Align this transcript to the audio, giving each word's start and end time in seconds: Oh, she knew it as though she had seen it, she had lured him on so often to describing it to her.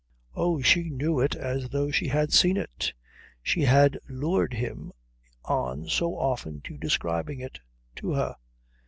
Oh, 0.35 0.63
she 0.63 0.89
knew 0.89 1.19
it 1.19 1.35
as 1.35 1.69
though 1.69 1.91
she 1.91 2.07
had 2.07 2.33
seen 2.33 2.57
it, 2.57 2.91
she 3.43 3.61
had 3.61 3.99
lured 4.09 4.51
him 4.55 4.91
on 5.45 5.87
so 5.89 6.17
often 6.17 6.59
to 6.61 6.75
describing 6.75 7.39
it 7.39 7.59
to 7.97 8.13
her. 8.13 8.35